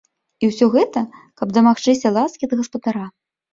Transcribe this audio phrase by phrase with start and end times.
[0.45, 1.03] І ўсё гэта,
[1.43, 3.07] каб дамагчыся ласкі ад гаспадара.